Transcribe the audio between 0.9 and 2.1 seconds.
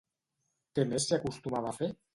més s'hi acostumava a fer?